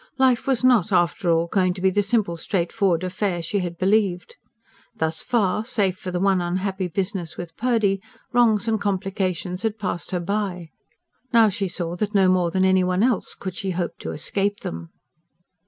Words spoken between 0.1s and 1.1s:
Life was not,